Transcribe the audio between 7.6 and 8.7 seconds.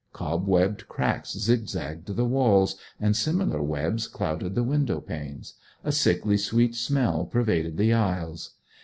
the aisles.